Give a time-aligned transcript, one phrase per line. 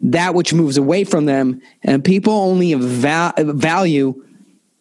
[0.00, 4.14] that which moves away from them, and people only va- value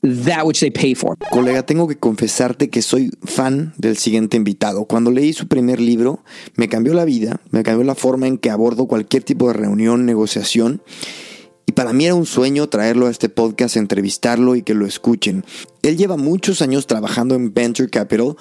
[0.04, 1.16] that which they pay for.
[1.32, 4.86] Colega, tengo que confesarte que soy fan del siguiente invitado.
[4.86, 6.24] Cuando leí su primer libro,
[6.56, 10.06] me cambió la vida, me cambió la forma en que abordo cualquier tipo de reunión,
[10.06, 10.82] negociación.
[11.66, 15.46] Y para mí era un sueño traerlo a este podcast, entrevistarlo y que lo escuchen.
[15.82, 18.36] Él lleva muchos años trabajando en Venture Capital,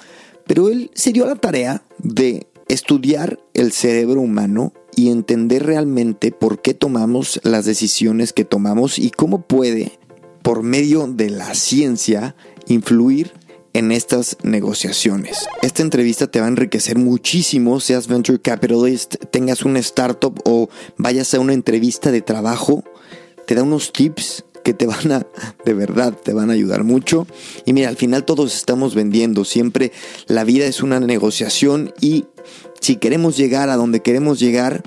[0.45, 6.61] pero él se dio la tarea de estudiar el cerebro humano y entender realmente por
[6.61, 9.99] qué tomamos las decisiones que tomamos y cómo puede,
[10.41, 12.35] por medio de la ciencia,
[12.67, 13.33] influir
[13.73, 15.47] en estas negociaciones.
[15.61, 21.33] Esta entrevista te va a enriquecer muchísimo, seas venture capitalist, tengas una startup o vayas
[21.33, 22.83] a una entrevista de trabajo,
[23.47, 25.27] te da unos tips que te van a,
[25.65, 27.27] de verdad, te van a ayudar mucho.
[27.65, 29.91] Y mira, al final todos estamos vendiendo, siempre
[30.27, 32.25] la vida es una negociación y
[32.83, 34.83] si queremos llegar a donde queremos llegar,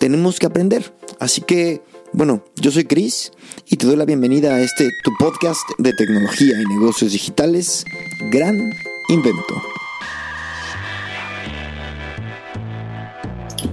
[0.00, 0.92] tenemos que aprender.
[1.20, 1.80] Así que,
[2.12, 3.30] bueno, yo soy Chris
[3.68, 7.84] y te doy la bienvenida a este tu podcast de tecnología y negocios digitales,
[8.32, 8.72] Gran
[9.10, 9.54] Invento.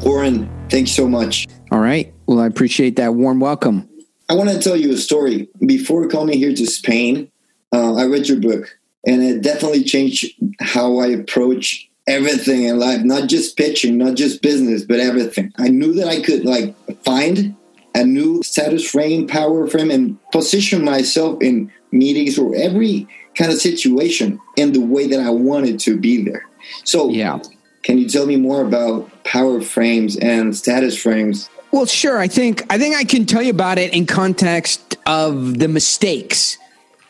[0.05, 1.47] Warren, thanks so much.
[1.71, 2.13] All right.
[2.27, 3.87] Well, I appreciate that warm welcome.
[4.29, 5.49] I want to tell you a story.
[5.65, 7.31] Before coming here to Spain,
[7.71, 13.03] uh, I read your book, and it definitely changed how I approach everything in life,
[13.03, 15.53] not just pitching, not just business, but everything.
[15.57, 17.55] I knew that I could like find
[17.95, 23.59] a new status frame, power frame, and position myself in meetings or every kind of
[23.59, 26.45] situation in the way that I wanted to be there.
[26.83, 27.39] So, Yeah.
[27.83, 31.49] can you tell me more about power frames and status frames?
[31.71, 32.19] Well, sure.
[32.19, 36.57] I think I think I can tell you about it in context of the mistakes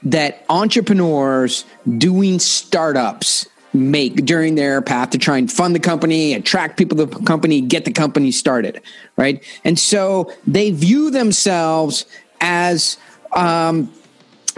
[0.03, 1.65] that entrepreneurs
[1.97, 7.05] doing startups make during their path to try and fund the company, attract people to
[7.05, 8.81] the company, get the company started,
[9.17, 9.43] right?
[9.63, 12.05] And so they view themselves
[12.41, 12.97] as
[13.31, 13.91] um,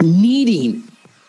[0.02, 0.82] needing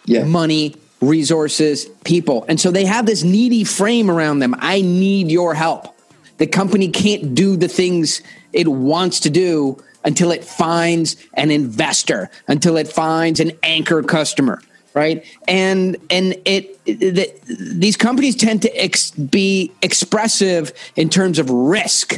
[0.05, 0.23] Yeah.
[0.23, 2.45] money, resources, people.
[2.47, 4.55] And so they have this needy frame around them.
[4.59, 5.95] I need your help.
[6.37, 8.21] The company can't do the things
[8.53, 14.61] it wants to do until it finds an investor, until it finds an anchor customer,
[14.97, 15.25] right?
[15.47, 22.17] And and it, the, these companies tend to ex, be expressive in terms of risk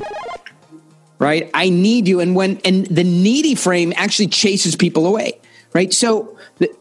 [1.19, 1.49] right?
[1.53, 2.21] I need you.
[2.21, 5.39] And when, and the needy frame actually chases people away,
[5.73, 5.93] right?
[5.93, 6.73] So the,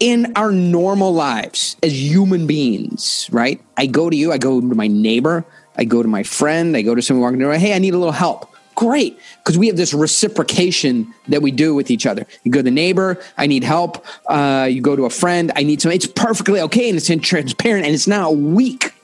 [0.00, 3.60] in our normal lives as human beings, right?
[3.76, 5.44] I go to you, I go to my neighbor,
[5.76, 7.54] I go to my friend, I go to someone walking door.
[7.54, 8.49] Hey, I need a little help.
[8.80, 12.26] Great, because we have this reciprocation that we do with each other.
[12.44, 14.06] You go to the neighbor, I need help.
[14.26, 15.92] Uh, you go to a friend, I need some.
[15.92, 18.94] It's perfectly okay, and it's transparent, and it's not weak.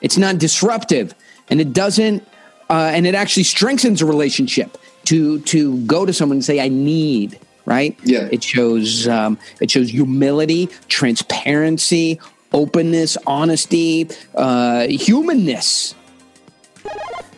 [0.00, 1.14] It's not disruptive,
[1.50, 2.26] and it doesn't,
[2.70, 6.68] uh, and it actually strengthens a relationship to to go to someone and say, "I
[6.68, 7.94] need." Right?
[8.04, 8.26] Yeah.
[8.32, 12.20] It shows um, it shows humility, transparency,
[12.54, 15.94] openness, honesty, uh, humanness.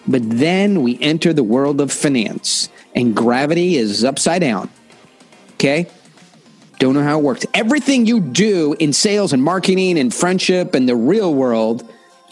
[0.08, 4.70] But then we enter the world of finance, and gravity is upside down.
[5.54, 5.86] Okay.
[6.78, 7.44] Don't know how it works.
[7.54, 11.88] Everything you do in sales and marketing and friendship and the real world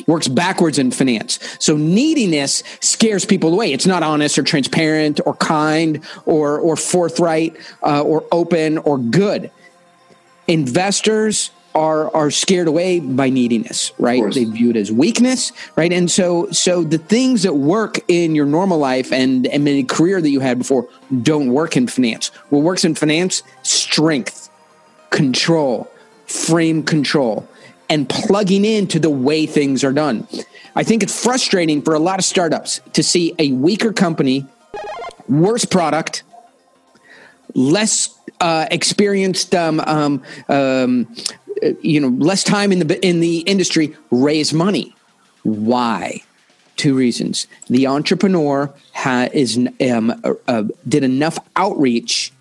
[0.06, 1.41] works backwards in finance.
[1.59, 3.72] So neediness scares people away.
[3.72, 9.50] It's not honest or transparent or kind or or forthright uh, or open or good.
[10.47, 14.32] Investors are are scared away by neediness, right?
[14.32, 15.93] They view it as weakness, right?
[15.93, 20.20] And so so the things that work in your normal life and and the career
[20.20, 20.88] that you had before
[21.23, 22.28] don't work in finance.
[22.49, 23.43] What works in finance?
[23.62, 24.49] Strength,
[25.11, 25.88] control,
[26.26, 27.46] frame control,
[27.90, 30.26] and plugging into the way things are done.
[30.75, 34.46] I think it's frustrating for a lot of startups to see a weaker company,
[35.28, 36.23] worse product,
[37.55, 41.14] less uh, experienced, um, um, um,
[41.81, 44.94] you know, less time in the in the industry raise money.
[45.43, 46.23] Why?
[46.76, 52.32] Two reasons: the entrepreneur ha- is um, uh, uh, did enough outreach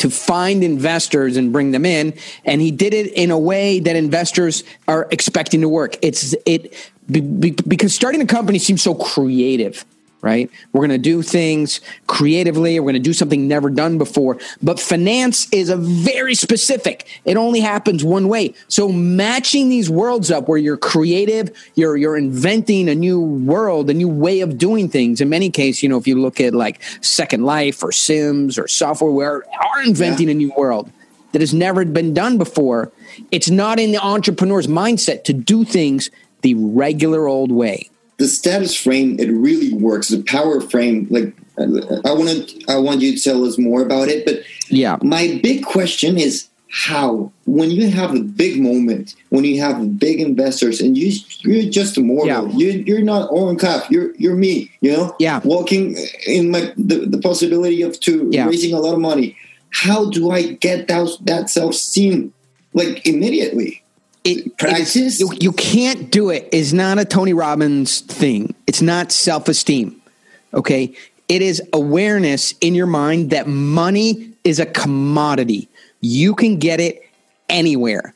[0.00, 2.14] to find investors and bring them in.
[2.46, 5.96] And he did it in a way that investors are expecting to work.
[6.00, 6.74] It's it
[7.06, 9.84] because starting a company seems so creative
[10.22, 10.50] right?
[10.72, 12.78] We're going to do things creatively.
[12.78, 14.38] We're going to do something never done before.
[14.62, 17.06] But finance is a very specific.
[17.24, 18.54] It only happens one way.
[18.68, 23.94] So matching these worlds up where you're creative, you're you're inventing a new world, a
[23.94, 25.20] new way of doing things.
[25.20, 28.68] In many cases, you know, if you look at like Second Life or Sims or
[28.68, 30.32] software, where are inventing yeah.
[30.32, 30.90] a new world
[31.32, 32.90] that has never been done before.
[33.30, 36.10] It's not in the entrepreneur's mindset to do things
[36.42, 37.90] the regular old way
[38.20, 40.08] the status frame it really works.
[40.08, 43.82] The power frame like uh, i want to i want you to tell us more
[43.82, 44.36] about it but
[44.68, 44.96] yeah.
[45.02, 50.20] my big question is how when you have a big moment when you have big
[50.20, 52.56] investors and you you're just a mortal yeah.
[52.56, 55.16] you, you're not Oren Klaff, you're you're me you know?
[55.18, 55.40] Yeah.
[55.44, 55.96] Walking
[56.26, 58.46] in my the, the possibility of to yeah.
[58.46, 59.36] raising a lot of money.
[59.72, 62.32] How do i get that that self-esteem
[62.74, 63.79] like immediately
[64.24, 64.96] it, practice.
[64.96, 66.48] It, you, you can't do it.
[66.52, 68.54] Is not a Tony Robbins thing.
[68.66, 70.00] It's not self esteem.
[70.52, 70.94] Okay,
[71.28, 75.68] it is awareness in your mind that money is a commodity.
[76.00, 77.08] You can get it
[77.48, 78.14] anywhere.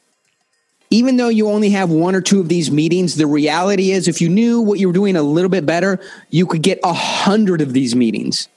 [0.91, 4.21] Even though you only have one or two of these meetings, the reality is if
[4.21, 7.61] you knew what you were doing a little bit better, you could get a hundred
[7.61, 8.49] of these meetings.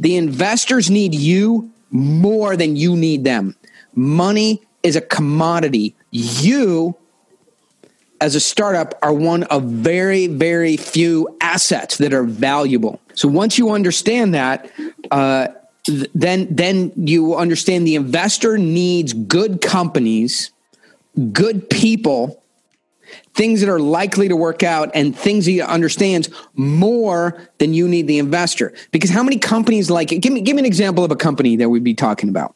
[0.00, 3.54] The investors need you more than you need them.
[3.94, 5.94] Money is a commodity.
[6.10, 6.96] You,
[8.20, 13.00] as a startup, are one of very, very few assets that are valuable.
[13.14, 14.70] So once you understand that,
[15.10, 15.48] uh,
[16.14, 20.50] then then you understand the investor needs good companies,
[21.32, 22.42] good people,
[23.34, 28.06] things that are likely to work out, and things he understands more than you need
[28.06, 28.74] the investor.
[28.90, 30.18] Because how many companies like it?
[30.18, 32.54] Give me give me an example of a company that we'd be talking about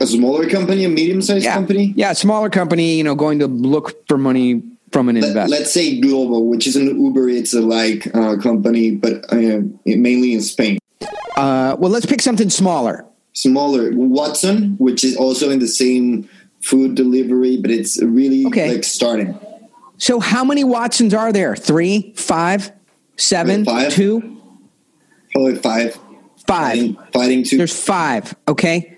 [0.00, 1.54] a smaller company, a medium-sized yeah.
[1.54, 1.92] company.
[1.96, 2.96] Yeah, smaller company.
[2.96, 5.48] You know, going to look for money from an investor.
[5.48, 9.60] Let, us say Glovo, which is an Uber It's a like uh, company, but uh,
[9.84, 10.78] mainly in Spain.
[11.36, 13.04] Uh, well, let's pick something smaller.
[13.32, 16.28] Smaller, Watson, which is also in the same
[16.60, 18.74] food delivery, but it's really okay.
[18.74, 19.38] like starting.
[19.96, 21.56] So, how many Watsons are there?
[21.56, 22.72] Three, five,
[23.16, 23.92] seven, five.
[23.92, 24.40] two?
[25.32, 25.94] Probably five.
[26.46, 26.76] Five.
[26.76, 27.56] Fighting, fighting two.
[27.56, 28.34] There's five.
[28.46, 28.91] Okay.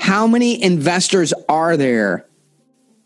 [0.00, 2.26] How many investors are there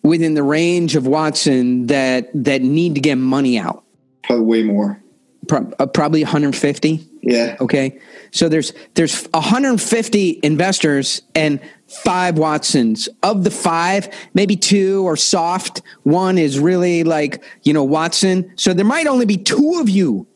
[0.05, 3.83] within the range of Watson that that need to get money out?
[4.23, 5.03] Probably way more.
[5.49, 7.07] Pro- uh, probably 150.
[7.23, 7.57] Yeah.
[7.61, 7.99] Okay.
[8.31, 13.09] So there's there's 150 investors and five Watsons.
[13.25, 15.83] Of the five, maybe two are soft.
[16.05, 18.53] One is really like you know Watson.
[18.55, 20.29] So there might only be two of you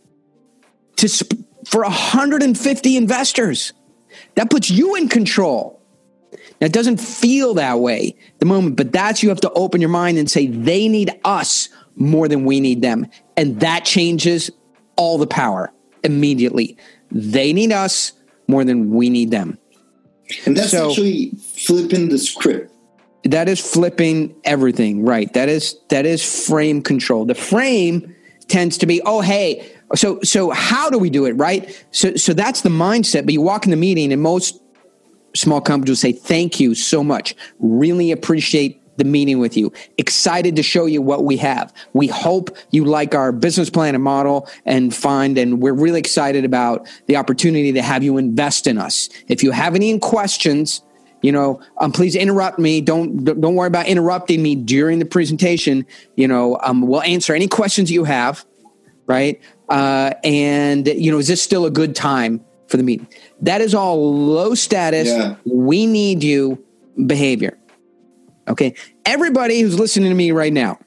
[0.96, 3.72] to sp- for 150 investors.
[4.34, 5.77] That puts you in control.
[6.60, 9.90] Now, it doesn't feel that way the moment, but that's you have to open your
[9.90, 13.06] mind and say they need us more than we need them.
[13.36, 14.50] And that changes
[14.96, 15.72] all the power
[16.02, 16.76] immediately.
[17.10, 18.12] They need us
[18.48, 19.58] more than we need them.
[20.44, 22.74] And that's so, actually flipping the script.
[23.24, 25.32] That is flipping everything, right?
[25.34, 27.24] That is that is frame control.
[27.24, 28.14] The frame
[28.46, 31.84] tends to be, oh hey, so so how do we do it, right?
[31.90, 33.24] So so that's the mindset.
[33.24, 34.60] But you walk in the meeting and most
[35.34, 37.34] small companies will say, Thank you so much.
[37.58, 39.72] Really appreciate the meeting with you.
[39.96, 41.72] Excited to show you what we have.
[41.94, 46.44] We hope you like our business plan and model and find, and we're really excited
[46.44, 49.08] about the opportunity to have you invest in us.
[49.28, 50.82] If you have any questions,
[51.22, 52.80] you know, um, please interrupt me.
[52.80, 55.86] Don't don't worry about interrupting me during the presentation.
[56.16, 58.44] You know, um, we'll answer any questions you have,
[59.06, 59.40] right?
[59.68, 63.08] Uh, and you know, is this still a good time for the meeting?
[63.42, 65.08] That is all low status.
[65.08, 65.36] Yeah.
[65.44, 66.64] We need you
[67.06, 67.56] behavior.
[68.48, 68.74] Okay.
[69.04, 70.78] Everybody who's listening to me right now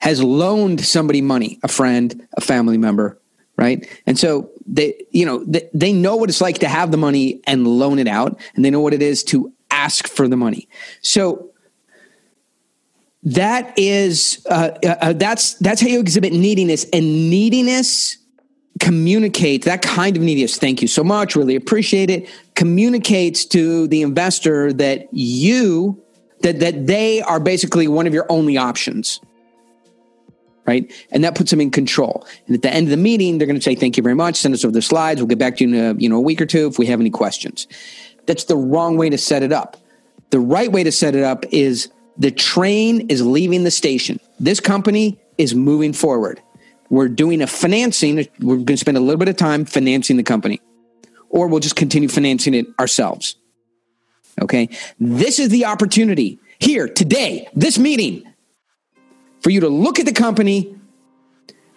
[0.00, 3.18] has loaned somebody money, a friend, a family member,
[3.56, 3.88] right?
[4.06, 7.40] And so they, you know, they, they know what it's like to have the money
[7.46, 10.68] and loan it out, and they know what it is to ask for the money.
[11.02, 11.50] So
[13.22, 18.16] that is uh, uh, uh that's that's how you exhibit neediness, and neediness
[18.78, 20.56] communicate that kind of neediness.
[20.56, 21.34] Thank you so much.
[21.34, 22.28] Really appreciate it.
[22.54, 26.02] Communicates to the investor that you
[26.42, 29.20] that that they are basically one of your only options.
[30.66, 30.92] Right.
[31.10, 32.24] And that puts them in control.
[32.46, 34.36] And at the end of the meeting, they're going to say, thank you very much.
[34.36, 35.20] Send us over the slides.
[35.20, 36.86] We'll get back to you in a, you know, a week or two if we
[36.86, 37.66] have any questions.
[38.26, 39.78] That's the wrong way to set it up.
[40.28, 44.20] The right way to set it up is the train is leaving the station.
[44.38, 46.40] This company is moving forward
[46.90, 48.16] we're doing a financing.
[48.40, 50.60] We're going to spend a little bit of time financing the company,
[51.30, 53.36] or we'll just continue financing it ourselves.
[54.42, 54.68] Okay.
[54.98, 58.24] This is the opportunity here today, this meeting,
[59.40, 60.76] for you to look at the company,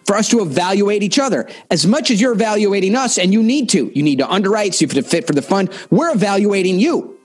[0.06, 1.48] for us to evaluate each other.
[1.70, 4.84] As much as you're evaluating us, and you need to, you need to underwrite, see
[4.84, 5.70] if it fit for the fund.
[5.90, 7.18] We're evaluating you.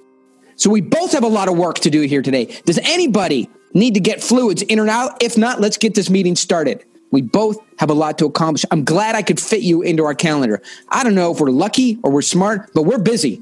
[0.55, 2.45] So we both have a lot of work to do here today.
[2.65, 5.21] Does anybody need to get fluids in or out?
[5.23, 6.85] If not, let's get this meeting started.
[7.11, 8.65] We both have a lot to accomplish.
[8.71, 10.61] I'm glad I could fit you into our calendar.
[10.89, 13.41] I don't know if we're lucky or we're smart, but we're busy.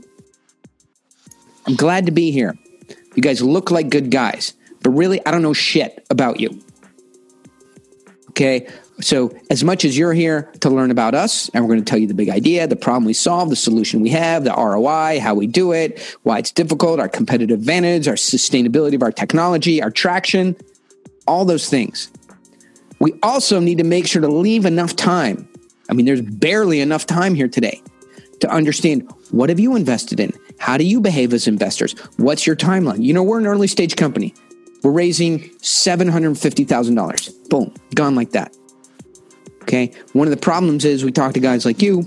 [1.65, 2.57] I'm glad to be here.
[3.15, 6.61] You guys look like good guys, but really, I don't know shit about you.
[8.29, 8.67] Okay.
[8.99, 11.99] So, as much as you're here to learn about us, and we're going to tell
[11.99, 15.35] you the big idea, the problem we solve, the solution we have, the ROI, how
[15.35, 19.91] we do it, why it's difficult, our competitive advantage, our sustainability of our technology, our
[19.91, 20.55] traction,
[21.27, 22.11] all those things.
[22.99, 25.47] We also need to make sure to leave enough time.
[25.89, 27.81] I mean, there's barely enough time here today
[28.39, 30.31] to understand what have you invested in?
[30.59, 31.93] How do you behave as investors?
[32.17, 33.03] What's your timeline?
[33.03, 34.33] You know, we're an early stage company.
[34.83, 37.49] We're raising $750,000.
[37.49, 38.55] Boom, gone like that.
[39.63, 39.91] Okay.
[40.13, 42.05] One of the problems is we talk to guys like you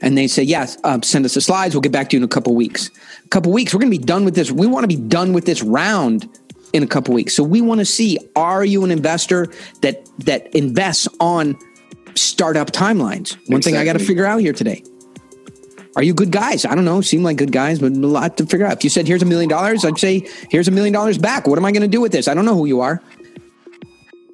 [0.00, 1.74] and they say, yes, uh, send us the slides.
[1.74, 2.90] We'll get back to you in a couple weeks.
[3.24, 4.50] A couple weeks, we're going to be done with this.
[4.50, 6.28] We want to be done with this round
[6.72, 7.34] in a couple weeks.
[7.34, 11.58] So we want to see, are you an investor that, that invests on
[12.14, 13.36] startup timelines?
[13.48, 13.60] One exactly.
[13.60, 14.82] thing I got to figure out here today.
[15.96, 16.66] Are you good guys?
[16.66, 17.00] I don't know.
[17.00, 18.74] Seem like good guys, but a lot to figure out.
[18.74, 21.46] If you said, here's a million dollars, I'd say, here's a million dollars back.
[21.46, 22.28] What am I going to do with this?
[22.28, 23.02] I don't know who you are.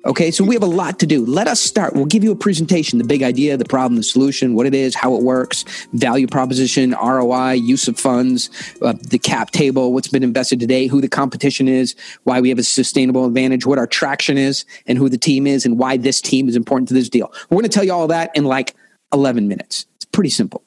[0.04, 1.24] Okay, so we have a lot to do.
[1.24, 1.94] Let us start.
[1.94, 4.96] We'll give you a presentation, the big idea, the problem, the solution, what it is,
[4.96, 8.50] how it works, value proposition, ROI, use of funds,
[8.82, 11.94] uh, the cap table, what's been invested today, who the competition is,
[12.24, 15.64] why we have a sustainable advantage, what our traction is, and who the team is,
[15.64, 17.32] and why this team is important to this deal.
[17.48, 18.74] We're going to tell you all that in like
[19.12, 19.86] 11 minutes.
[19.96, 20.64] It's pretty simple.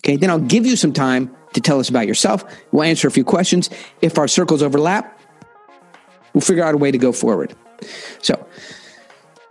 [0.00, 2.44] Okay, then I'll give you some time to tell us about yourself.
[2.70, 3.70] We'll answer a few questions.
[4.02, 5.18] If our circles overlap,
[6.34, 7.54] we'll figure out a way to go forward.
[8.22, 8.46] So,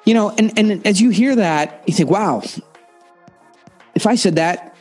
[0.05, 2.41] you know, and, and as you hear that, you think, wow,
[3.95, 4.75] if I said that,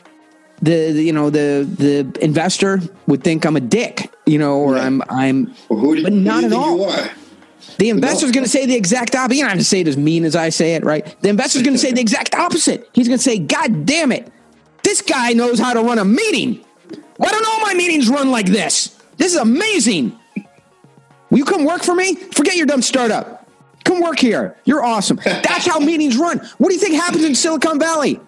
[0.61, 4.75] the, the you know the the investor would think I'm a dick, you know, or
[4.75, 4.83] yeah.
[4.83, 6.91] I'm I'm, well, who but not at all.
[7.77, 8.33] The investor's no.
[8.33, 9.37] going to say the exact opposite.
[9.37, 11.15] You don't have to say it as mean as I say it, right?
[11.21, 12.89] The investor's going to say the exact opposite.
[12.91, 14.29] He's going to say, "God damn it,
[14.83, 16.63] this guy knows how to run a meeting.
[17.17, 18.99] Why don't all my meetings run like this?
[19.17, 20.17] This is amazing.
[21.29, 22.15] Will you come work for me?
[22.15, 23.38] Forget your dumb startup.
[23.89, 24.55] Come work here.
[24.65, 25.19] You're awesome.
[25.25, 26.37] That's how meetings run.
[26.59, 28.19] What do you think happens in Silicon Valley?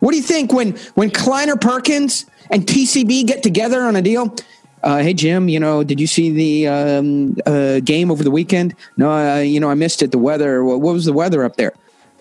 [0.00, 4.34] What do you think when when Kleiner Perkins and TCV get together on a deal?
[4.82, 8.74] Uh, hey Jim, you know, did you see the um, uh, game over the weekend?
[8.96, 10.10] No, uh, you know, I missed it.
[10.10, 10.64] The weather.
[10.64, 11.72] What was the weather up there?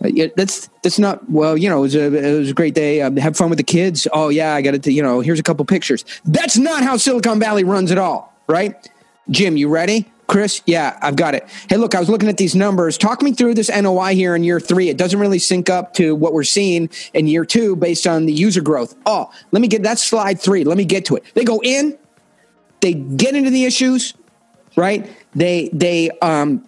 [0.04, 1.58] Uh, yeah, that's that's not well.
[1.58, 3.02] You know, it was a it was a great day.
[3.02, 4.08] Um, have fun with the kids.
[4.14, 4.86] Oh yeah, I got it.
[4.86, 6.06] You know, here's a couple pictures.
[6.24, 8.76] That's not how Silicon Valley runs at all, right?
[9.30, 10.12] Jim, you ready?
[10.28, 11.48] Chris, yeah, I've got it.
[11.70, 12.98] Hey, look, I was looking at these numbers.
[12.98, 14.90] Talk me through this NOI here in year three.
[14.90, 18.34] It doesn't really sync up to what we're seeing in year two based on the
[18.34, 18.96] user growth.
[19.06, 20.64] Oh, let me get that slide three.
[20.64, 21.24] Let me get to it.
[21.36, 21.98] They go in,
[22.82, 24.14] they get into the issues,
[24.76, 25.08] right?
[25.36, 26.68] They they um,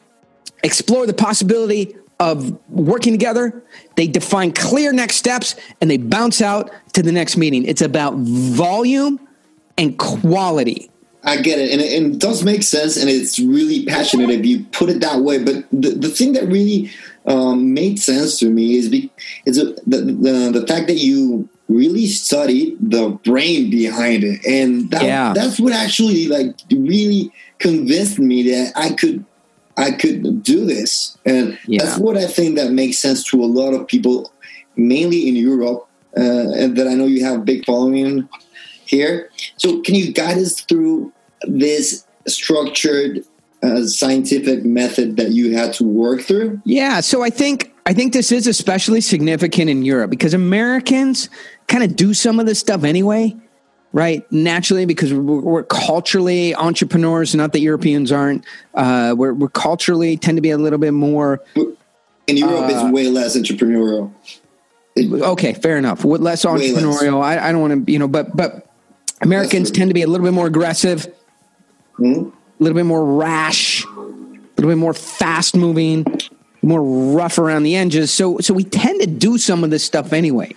[0.64, 3.64] explore the possibility of working together.
[3.96, 7.66] They define clear next steps, and they bounce out to the next meeting.
[7.66, 9.20] It's about volume
[9.78, 10.92] and quality
[11.28, 14.46] I get it, and it, and it, does make sense, and it's really passionate if
[14.46, 15.44] you put it that way.
[15.44, 16.90] But the, the thing that really
[17.26, 19.12] um, made sense to me is be,
[19.46, 20.00] is the, the
[20.58, 25.34] the fact that you really studied the brain behind it, and that, yeah.
[25.34, 27.30] that's what actually like really
[27.60, 29.26] convinced me that I could
[29.76, 31.84] I could do this, and yeah.
[31.84, 34.32] that's what I think that makes sense to a lot of people,
[34.78, 38.30] mainly in Europe, uh, and that I know you have big following
[38.86, 39.30] here.
[39.58, 41.12] So, can you guide us through
[41.44, 43.24] this structured
[43.64, 46.62] uh, scientific method that you had to work through?
[46.66, 51.30] Yeah, so I think I think this is especially significant in Europe because Americans
[51.68, 53.36] kind of do some of this stuff anyway,
[53.94, 54.30] right?
[54.32, 57.34] Naturally, because we're, we're culturally entrepreneurs.
[57.34, 58.46] Not that Europeans aren't.
[58.74, 61.42] Uh, we're, we're, culturally tend to be a little bit more.
[61.56, 64.12] In Europe, uh, it's way less entrepreneurial.
[64.98, 66.04] Okay, fair enough.
[66.04, 67.40] With less entrepreneurial, less.
[67.40, 68.68] I, I don't want to, you know, but but
[69.22, 71.08] Americans tend to be a little bit more aggressive
[72.00, 72.30] Mm-hmm.
[72.30, 76.06] A little bit more rash, a little bit more fast moving,
[76.62, 78.12] more rough around the edges.
[78.12, 80.56] So, so we tend to do some of this stuff anyway.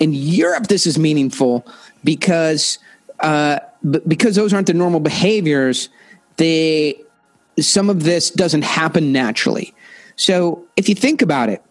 [0.00, 1.66] In Europe, this is meaningful
[2.04, 2.78] because
[3.20, 3.58] uh,
[3.88, 5.88] b- because those aren't the normal behaviors.
[6.36, 7.00] They
[7.58, 9.74] some of this doesn't happen naturally.
[10.16, 11.62] So, if you think about it,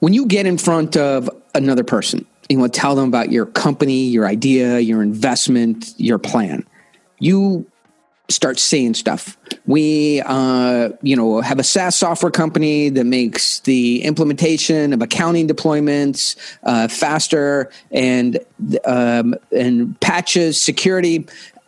[0.00, 3.46] when you get in front of another person, You want to tell them about your
[3.46, 6.64] company, your idea, your investment, your plan.
[7.18, 7.66] You
[8.28, 9.36] start seeing stuff.
[9.66, 15.48] We, uh, you know, have a SaaS software company that makes the implementation of accounting
[15.48, 18.38] deployments uh, faster and
[18.84, 21.26] um, and patches security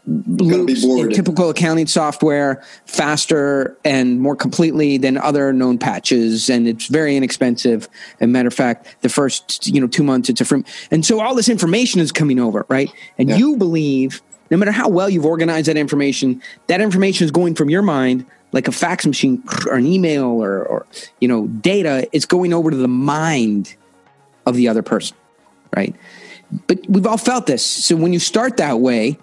[0.08, 6.48] loops in typical accounting software faster and more completely than other known patches.
[6.48, 7.88] And it's very inexpensive.
[8.18, 10.64] As a matter of fact the first you know two months it's a free.
[10.90, 12.90] And so all this information is coming over right?
[13.18, 13.36] And yeah.
[13.36, 17.70] you believe no matter how well you've organized that information, that information is going from
[17.70, 20.86] your mind like a fax machine or an email or, or
[21.20, 22.08] you know data.
[22.12, 23.76] It's going over to the mind
[24.46, 25.16] of the other person,
[25.76, 25.94] right?
[26.66, 27.64] But we've all felt this.
[27.64, 29.18] So when you start that way,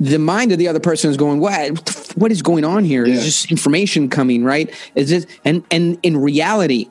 [0.00, 2.12] the mind of the other person is going, "What?
[2.16, 3.06] What is going on here?
[3.06, 3.14] Yeah.
[3.14, 4.72] Is just information coming, right?
[4.94, 6.90] Is this?" And and in reality,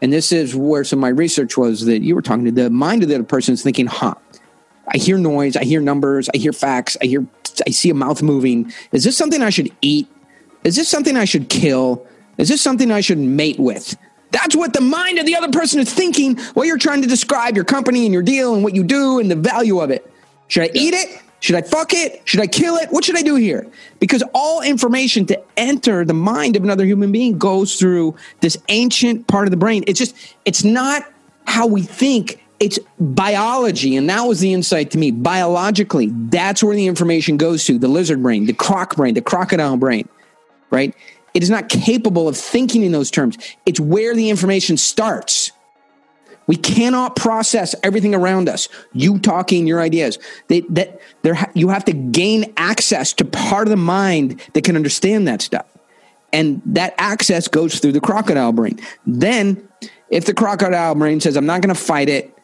[0.00, 2.70] and this is where some of my research was that you were talking to the
[2.70, 4.14] mind of the other person is thinking, "Huh."
[4.88, 7.26] I hear noise, I hear numbers, I hear facts, I hear
[7.66, 8.72] I see a mouth moving.
[8.92, 10.08] Is this something I should eat?
[10.64, 12.06] Is this something I should kill?
[12.38, 13.96] Is this something I should mate with?
[14.30, 17.54] That's what the mind of the other person is thinking while you're trying to describe
[17.54, 20.10] your company and your deal and what you do and the value of it.
[20.48, 21.22] Should I eat it?
[21.40, 22.22] Should I fuck it?
[22.24, 22.90] Should I kill it?
[22.90, 23.66] What should I do here?
[24.00, 29.26] Because all information to enter the mind of another human being goes through this ancient
[29.26, 29.84] part of the brain.
[29.86, 31.04] It's just, it's not
[31.46, 35.10] how we think it's biology and that was the insight to me.
[35.10, 39.76] Biologically that's where the information goes to the lizard brain the croc brain the crocodile
[39.76, 40.08] brain
[40.70, 40.94] right?
[41.34, 43.36] It is not capable of thinking in those terms.
[43.66, 45.52] It's where the information starts.
[46.46, 48.68] We cannot process everything around us.
[48.92, 50.18] You talking your ideas.
[50.48, 54.76] They, that there you have to gain access to part of the mind that can
[54.76, 55.66] understand that stuff.
[56.32, 58.78] And that access goes through the crocodile brain.
[59.06, 59.68] Then
[60.10, 62.35] if the crocodile brain says i'm not going to fight it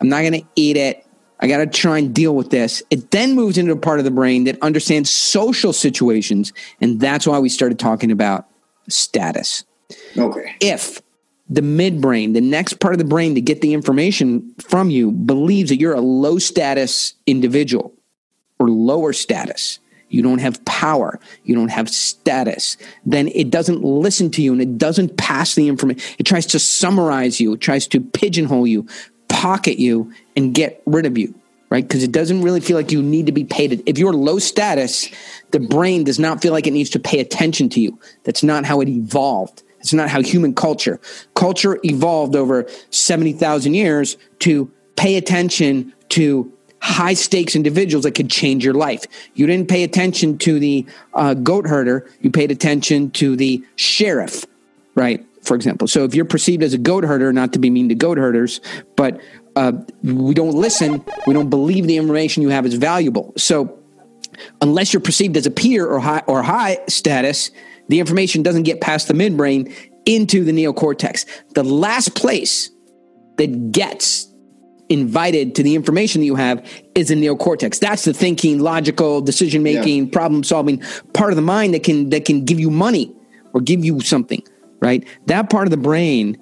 [0.00, 1.06] I'm not going to eat it.
[1.40, 2.82] I got to try and deal with this.
[2.90, 6.52] It then moves into a part of the brain that understands social situations.
[6.80, 8.46] And that's why we started talking about
[8.88, 9.64] status.
[10.16, 10.54] Okay.
[10.60, 11.02] If
[11.48, 15.70] the midbrain, the next part of the brain to get the information from you, believes
[15.70, 17.92] that you're a low status individual
[18.58, 24.30] or lower status, you don't have power, you don't have status, then it doesn't listen
[24.30, 26.02] to you and it doesn't pass the information.
[26.18, 28.86] It tries to summarize you, it tries to pigeonhole you,
[29.34, 31.34] pocket you and get rid of you,
[31.70, 31.86] right?
[31.86, 33.82] Because it doesn't really feel like you need to be paid.
[33.84, 35.10] If you're low status,
[35.50, 37.98] the brain does not feel like it needs to pay attention to you.
[38.22, 39.64] That's not how it evolved.
[39.80, 41.00] It's not how human culture.
[41.34, 48.64] Culture evolved over 70,000 years to pay attention to high stakes individuals that could change
[48.64, 49.04] your life.
[49.34, 54.44] You didn't pay attention to the uh, goat herder, you paid attention to the sheriff,
[54.94, 55.26] right?
[55.44, 55.86] For example.
[55.86, 58.60] So if you're perceived as a goat herder, not to be mean to goat herders,
[58.96, 59.20] but
[59.56, 63.32] uh, we don't listen, we don't believe the information you have is valuable.
[63.36, 63.78] So
[64.60, 67.50] unless you're perceived as a peer or high or high status,
[67.88, 69.72] the information doesn't get past the midbrain
[70.06, 71.26] into the neocortex.
[71.54, 72.70] The last place
[73.36, 74.28] that gets
[74.88, 77.78] invited to the information that you have is the neocortex.
[77.78, 80.12] That's the thinking, logical, decision making, yeah.
[80.12, 83.14] problem solving part of the mind that can that can give you money
[83.52, 84.42] or give you something
[84.84, 85.06] right?
[85.26, 86.38] That part of the brain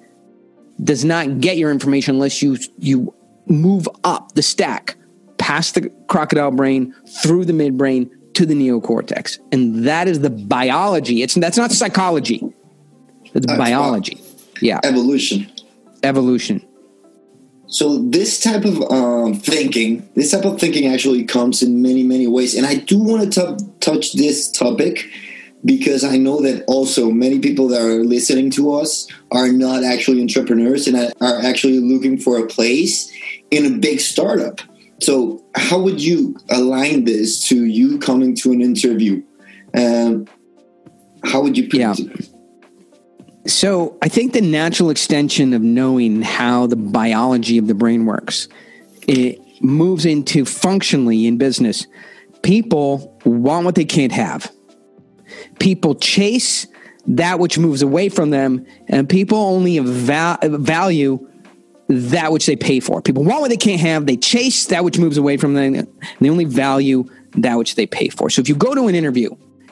[0.83, 3.13] does not get your information unless you you
[3.47, 4.97] move up the stack
[5.37, 9.39] past the crocodile brain through the midbrain to the neocortex.
[9.51, 11.21] And that is the biology.
[11.21, 12.41] It's that's not psychology.
[13.33, 14.21] It's that's biology.
[14.61, 14.79] Yeah.
[14.83, 15.49] Evolution.
[16.03, 16.65] Evolution.
[17.67, 22.27] So this type of um, thinking, this type of thinking actually comes in many, many
[22.27, 22.55] ways.
[22.55, 25.09] And I do want to t- touch this topic
[25.65, 30.21] because I know that also many people that are listening to us are not actually
[30.21, 33.11] entrepreneurs and are actually looking for a place
[33.51, 34.61] in a big startup.
[35.01, 39.23] So, how would you align this to you coming to an interview?
[39.75, 40.27] Um,
[41.23, 41.67] how would you?
[41.71, 41.95] Yeah.
[41.97, 42.29] It?
[43.49, 48.47] So, I think the natural extension of knowing how the biology of the brain works
[49.07, 51.87] it moves into functionally in business.
[52.41, 54.51] People want what they can't have
[55.63, 56.67] people chase
[57.07, 61.25] that which moves away from them, and people only val- value
[61.87, 63.01] that which they pay for.
[63.01, 64.05] People want what they can't have.
[64.05, 65.87] They chase that which moves away from them,
[66.19, 67.05] they only value
[67.37, 68.29] that which they pay for.
[68.29, 69.29] So if you go to an interview,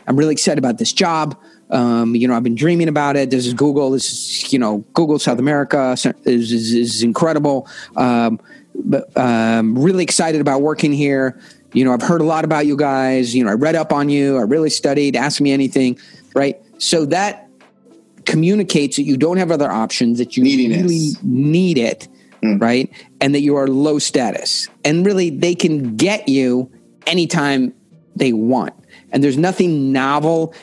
[0.08, 1.38] I'm really excited about this job.
[1.70, 3.30] Um, you know, I've been dreaming about it.
[3.30, 3.92] This is Google.
[3.92, 7.68] This is, you know, Google South America is, is, is incredible.
[7.96, 8.40] Um,
[8.76, 11.40] but um, really excited about working here
[11.74, 13.34] you know, I've heard a lot about you guys.
[13.36, 14.38] You know, I read up on you.
[14.38, 15.16] I really studied.
[15.16, 15.98] Ask me anything,
[16.36, 16.62] right?
[16.78, 17.50] So that
[18.26, 20.82] communicates that you don't have other options, that you Neediness.
[20.82, 22.08] really need it,
[22.44, 22.92] right?
[23.20, 24.68] And that you are low status.
[24.84, 26.72] And really, they can get you
[27.08, 27.74] anytime
[28.16, 28.74] they want.
[29.12, 30.54] And there's nothing novel,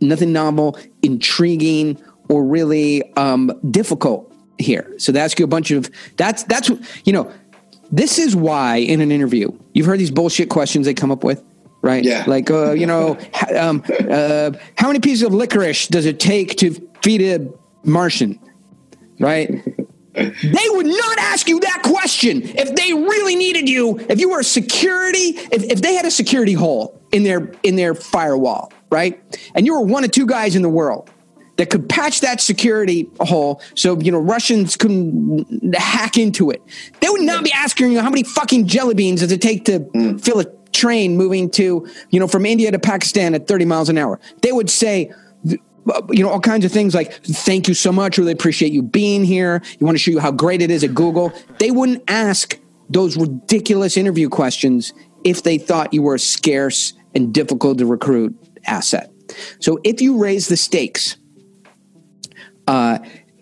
[0.00, 4.92] nothing novel, intriguing, or really um, difficult here.
[4.98, 6.70] So they ask you a bunch of that's that's
[7.04, 7.32] you know
[7.90, 11.42] this is why in an interview you've heard these bullshit questions they come up with
[11.82, 12.24] right Yeah.
[12.26, 13.18] like uh, you know
[13.56, 16.72] um, uh, how many pieces of licorice does it take to
[17.02, 17.48] feed a
[17.84, 18.38] martian
[19.20, 19.50] right
[20.14, 24.40] they would not ask you that question if they really needed you if you were
[24.40, 29.20] a security if, if they had a security hole in their in their firewall right
[29.54, 31.10] and you were one of two guys in the world
[31.56, 36.60] that could patch that security hole so you know Russians couldn't hack into it.
[37.16, 40.40] Would not be asking you how many fucking jelly beans does it take to fill
[40.40, 44.20] a train moving to you know from India to Pakistan at 30 miles an hour.
[44.42, 45.10] They would say
[45.44, 49.24] you know all kinds of things like thank you so much really appreciate you being
[49.24, 49.62] here.
[49.78, 51.32] You want to show you how great it is at google.
[51.58, 52.58] They wouldn't ask
[52.90, 54.92] those ridiculous interview questions
[55.24, 59.10] if they thought you were a scarce and difficult to recruit asset.
[59.60, 61.16] So if you raise the stakes
[62.68, 62.98] uh,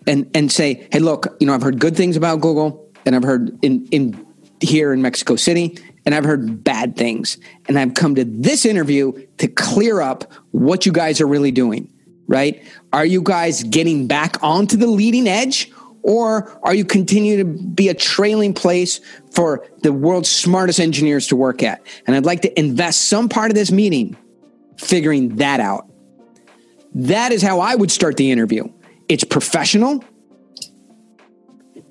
[0.07, 3.23] and and say, hey, look, you know, I've heard good things about Google, and I've
[3.23, 4.25] heard in in
[4.61, 7.37] here in Mexico City, and I've heard bad things,
[7.67, 11.91] and I've come to this interview to clear up what you guys are really doing.
[12.27, 12.63] Right?
[12.91, 15.71] Are you guys getting back onto the leading edge?
[16.01, 21.35] Or are you continuing to be a trailing place for the world's smartest engineers to
[21.35, 21.81] work at?
[22.05, 24.15] And I'd like to invest some part of this meeting
[24.77, 25.87] figuring that out.
[26.93, 28.71] That is how I would start the interview.
[29.09, 30.03] It's professional,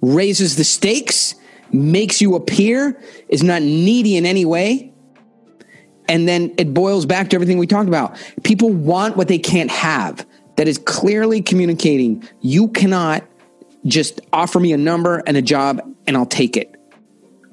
[0.05, 1.35] raises the stakes,
[1.73, 4.93] makes you appear, is not needy in any way.
[6.09, 8.17] And then it boils back to everything we talked about.
[8.43, 10.27] People want what they can't have.
[10.57, 13.25] That is clearly communicating you cannot
[13.87, 16.75] just offer me a number and a job and I'll take it.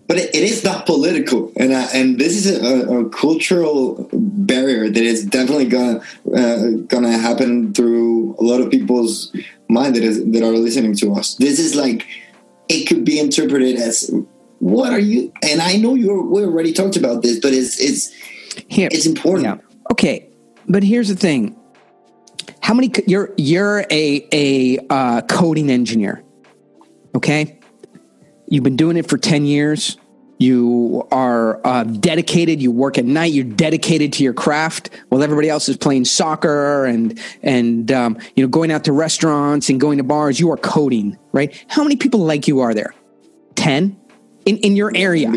[0.07, 5.03] but it, is not political, and uh, and this is a, a cultural barrier that
[5.03, 6.01] is definitely gonna
[6.35, 9.33] uh, gonna happen through a lot of people's
[9.69, 11.35] mind that is that are listening to us.
[11.35, 12.05] This is like
[12.71, 14.09] it could be interpreted as
[14.59, 15.33] what are you?
[15.41, 18.11] And I know you're we already talked about this, but it's it's
[18.67, 19.45] Here, it's important.
[19.45, 19.91] Yeah.
[19.91, 20.29] Okay,
[20.67, 21.55] but here's the thing:
[22.61, 22.91] how many?
[23.07, 26.23] You're you're a a uh, coding engineer.
[27.15, 27.59] Okay,
[28.47, 29.97] you've been doing it for ten years.
[30.41, 32.63] You are uh, dedicated.
[32.63, 33.31] You work at night.
[33.31, 38.43] You're dedicated to your craft, while everybody else is playing soccer and and um, you
[38.43, 40.39] know going out to restaurants and going to bars.
[40.39, 41.63] You are coding, right?
[41.67, 42.95] How many people like you are there?
[43.53, 43.99] Ten
[44.47, 45.31] in in your area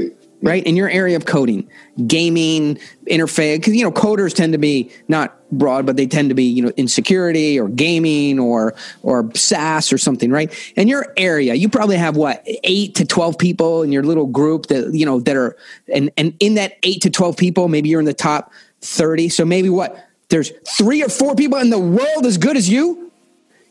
[0.45, 0.63] right?
[0.65, 1.69] In your area of coding
[2.07, 2.79] gaming
[3.09, 6.45] interface because you know coders tend to be not broad but they tend to be
[6.45, 10.53] you know in security or gaming or or saas or something right?
[10.77, 14.67] In your area you probably have what 8 to 12 people in your little group
[14.67, 15.57] that you know that are
[15.93, 18.53] and and in that 8 to 12 people maybe you're in the top
[18.83, 22.69] 30 so maybe what there's 3 or 4 people in the world as good as
[22.69, 23.13] you?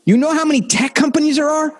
[0.05, 1.77] You know how many tech companies there are?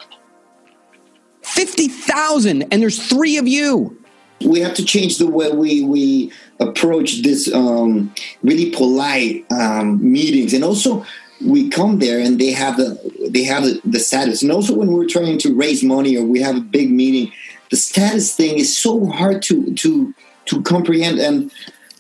[1.42, 4.03] 50,000 and there's 3 of you
[4.44, 10.54] we have to change the way we we approach this um, really polite um, meetings,
[10.54, 11.06] and also
[11.42, 14.92] we come there and they have the they have the, the status, and also when
[14.92, 17.32] we're trying to raise money or we have a big meeting,
[17.70, 20.14] the status thing is so hard to to
[20.46, 21.52] to comprehend and.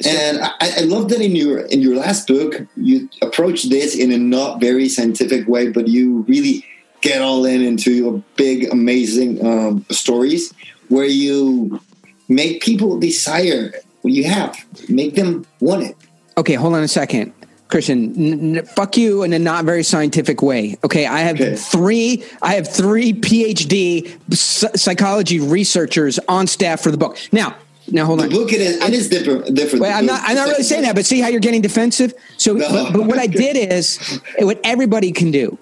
[0.06, 4.12] And I, I love that in your in your last book you approach this in
[4.12, 6.66] a not very scientific way, but you really
[7.04, 10.54] get all in into your big, amazing um, stories
[10.88, 11.80] where you
[12.28, 14.58] make people desire what you have,
[14.90, 15.96] make them want it.
[16.38, 17.34] Okay, hold on a second.
[17.70, 20.78] Christian, n- n- fuck you in a not very scientific way.
[20.84, 21.56] Okay, I have Okay.
[21.56, 22.24] three.
[22.42, 27.18] I have three PhD psy- psychology researchers on staff for the book.
[27.32, 27.56] Now,
[27.90, 28.30] now hold on.
[28.30, 29.56] The book it is, it is different.
[29.56, 29.82] different.
[29.84, 30.22] Wait, I'm not.
[30.24, 32.14] I'm not really saying that, but see how you're getting defensive.
[32.38, 32.70] So, No.
[32.70, 33.98] but, but what I did is
[34.40, 35.58] what everybody can do.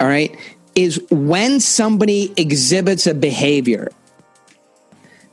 [0.00, 0.34] All right,
[0.74, 3.88] is when somebody exhibits a behavior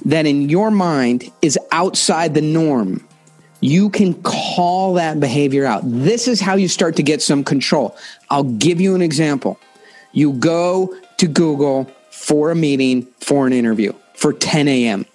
[0.07, 3.05] that in your mind is outside the norm,
[3.59, 5.81] you can call that behavior out.
[5.83, 7.95] This is how you start to get some control.
[8.29, 9.59] I'll give you an example.
[10.13, 15.05] You go to Google for a meeting for an interview for 10 a.m.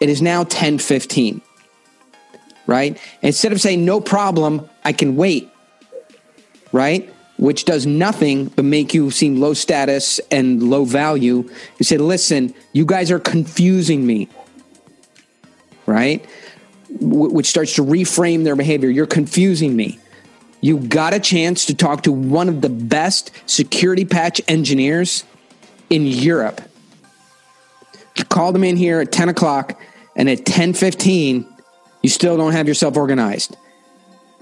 [0.00, 1.42] It is now 10:15.
[2.66, 3.00] Right?
[3.22, 5.50] Instead of saying no problem, I can wait.
[6.70, 7.12] Right?
[7.38, 11.48] Which does nothing but make you seem low status and low value.
[11.78, 14.28] You say, "Listen, you guys are confusing me."
[15.86, 16.24] Right?
[16.98, 18.90] Wh- Which starts to reframe their behavior.
[18.90, 19.98] You're confusing me.
[20.60, 25.22] You got a chance to talk to one of the best security patch engineers
[25.90, 26.60] in Europe.
[28.16, 29.80] you called them in here at 10 o'clock
[30.16, 31.46] and at 10.15
[32.02, 33.56] you still don't have yourself organized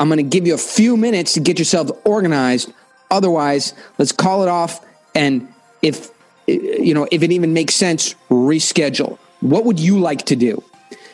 [0.01, 2.73] i'm going to give you a few minutes to get yourself organized
[3.11, 5.47] otherwise let's call it off and
[5.83, 6.11] if
[6.47, 10.63] you know if it even makes sense reschedule what would you like to do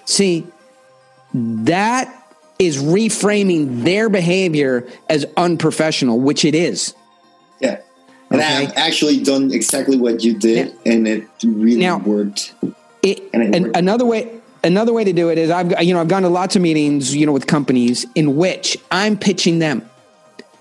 [0.05, 0.47] see
[1.35, 2.13] that
[2.59, 6.95] is reframing their behavior as unprofessional which it is
[7.61, 7.79] Yeah.
[8.31, 8.55] And Okay.
[8.67, 12.55] I've actually done exactly what you did, and it really Now- worked.
[13.03, 13.77] it, And it worked.
[13.77, 14.29] another way
[14.65, 17.15] another way to do it is I've you know I've gone to lots of meetings
[17.15, 19.83] you know with companies in which I'm pitching them.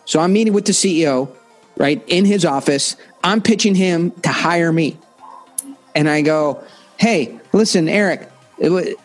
[0.05, 1.29] So I'm meeting with the CEO,
[1.77, 2.95] right in his office.
[3.23, 4.97] I'm pitching him to hire me,
[5.95, 6.63] and I go,
[6.97, 8.29] "Hey, listen, Eric,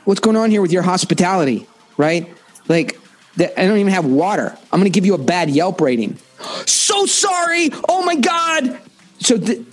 [0.04, 1.66] what's going on here with your hospitality?
[1.96, 2.32] Right?
[2.68, 2.98] Like,
[3.38, 4.56] I don't even have water.
[4.72, 6.18] I'm going to give you a bad Yelp rating.
[6.66, 7.70] So sorry.
[7.88, 8.78] Oh my god.
[9.18, 9.64] So." The,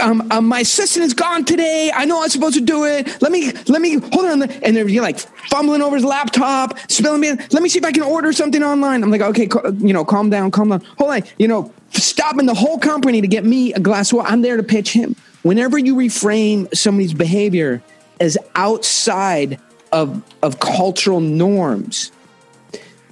[0.00, 1.90] um, um, my assistant is gone today.
[1.94, 3.20] I know I'm supposed to do it.
[3.22, 4.42] Let me, let me hold on.
[4.42, 5.18] And they're you're like
[5.50, 7.30] fumbling over his laptop, spilling me.
[7.30, 9.02] Let me see if I can order something online.
[9.02, 10.80] I'm like, okay, ca- you know, calm down, calm down.
[10.98, 14.28] Hold on, you know, stopping the whole company to get me a glass of water.
[14.30, 15.16] I'm there to pitch him.
[15.42, 17.82] Whenever you reframe somebody's behavior
[18.20, 19.60] as outside
[19.92, 22.12] of of cultural norms,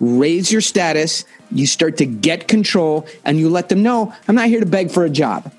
[0.01, 1.25] raise your status.
[1.53, 4.91] You start to get control, and you let them know I'm not here to beg
[4.91, 5.53] for a job.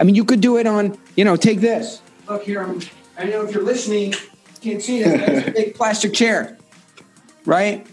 [0.00, 2.00] I mean, you could do it on, you know, take this.
[2.26, 2.80] Look here, I'm,
[3.18, 4.14] I know if you're listening,
[4.62, 6.56] you can't see a big plastic chair,
[7.44, 7.86] right?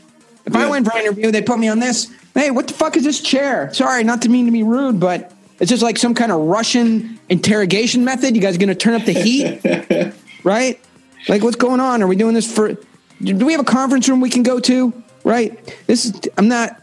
[0.45, 2.09] If I went for an interview, they put me on this.
[2.33, 3.73] Hey, what the fuck is this chair?
[3.73, 7.19] Sorry, not to mean to be rude, but it's just like some kind of Russian
[7.27, 8.35] interrogation method.
[8.35, 10.13] You guys going to turn up the heat,
[10.45, 10.79] right?
[11.27, 12.01] Like, what's going on?
[12.01, 12.77] Are we doing this for?
[13.21, 14.93] Do we have a conference room we can go to?
[15.25, 15.75] Right?
[15.87, 16.21] This is.
[16.37, 16.81] I'm not.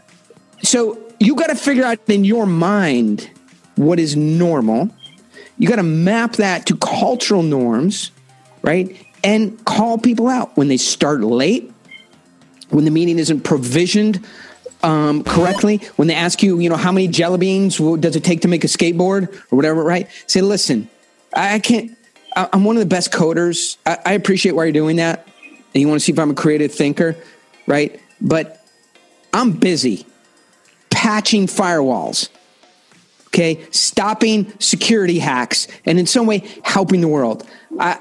[0.61, 3.31] So you got to figure out in your mind
[3.75, 4.91] what is normal.
[5.57, 8.11] You got to map that to cultural norms,
[8.61, 8.95] right?
[9.23, 11.71] And call people out when they start late,
[12.69, 14.25] when the meeting isn't provisioned
[14.83, 18.41] um, correctly, when they ask you, you know, how many jelly beans does it take
[18.41, 20.09] to make a skateboard or whatever, right?
[20.27, 20.89] Say, listen,
[21.33, 21.97] I can't.
[22.35, 23.77] I'm one of the best coders.
[23.85, 25.25] I, I appreciate why you're doing that,
[25.73, 27.15] and you want to see if I'm a creative thinker,
[27.65, 27.99] right?
[28.19, 28.61] But
[29.33, 30.05] I'm busy
[30.89, 32.29] patching firewalls
[33.35, 33.65] okay?
[33.71, 37.45] Stopping security hacks and in some way helping the world.
[37.77, 37.99] I,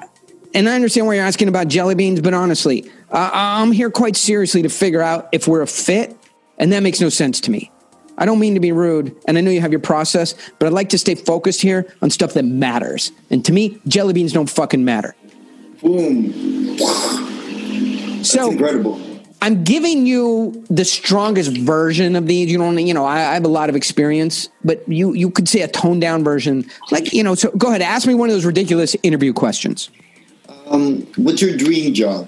[0.54, 4.14] and i understand why you're asking about jelly beans but honestly uh, i'm here quite
[4.14, 6.16] seriously to figure out if we're a fit
[6.58, 7.72] and that makes no sense to me.
[8.16, 10.72] I don't mean to be rude and i know you have your process but i'd
[10.72, 13.10] like to stay focused here on stuff that matters.
[13.30, 15.16] And to me jelly beans don't fucking matter.
[15.82, 16.78] Boom.
[18.22, 19.13] so Incredible.
[19.44, 22.50] I'm giving you the strongest version of these.
[22.50, 25.50] You know, you know, I, I have a lot of experience, but you you could
[25.50, 26.64] say a toned down version.
[26.90, 29.90] Like, you know, so go ahead, ask me one of those ridiculous interview questions.
[30.68, 32.26] Um, what's your dream job?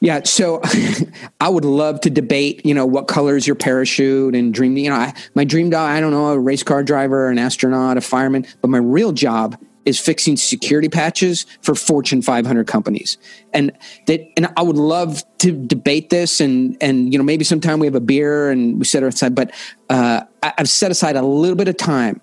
[0.00, 0.60] Yeah, so
[1.40, 4.90] I would love to debate, you know, what color is your parachute and dream, you
[4.90, 8.02] know, I, my dream job, I don't know, a race car driver, an astronaut, a
[8.02, 13.18] fireman, but my real job is fixing security patches for Fortune 500 companies.
[13.52, 13.72] And
[14.06, 17.86] that and I would love to debate this and and you know, maybe sometime we
[17.86, 19.50] have a beer and we set aside, but
[19.90, 22.20] uh, I, I've set aside a little bit of time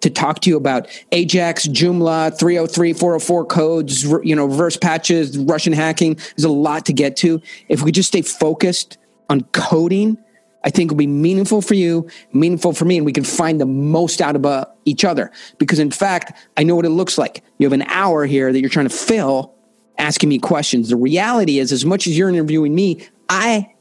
[0.00, 5.72] to talk to you about Ajax, Joomla, 303, 404 codes, you know, reverse patches, Russian
[5.72, 6.14] hacking.
[6.14, 7.40] There's a lot to get to.
[7.68, 8.98] If we just stay focused
[9.30, 10.18] on coding,
[10.64, 13.66] I think it'll be meaningful for you, meaningful for me, and we can find the
[13.66, 15.30] most out of uh, each other.
[15.58, 17.44] Because in fact, I know what it looks like.
[17.58, 19.54] You have an hour here that you're trying to fill
[19.98, 20.88] asking me questions.
[20.88, 23.74] The reality is, as much as you're interviewing me, I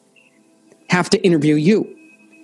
[0.90, 1.98] have to interview you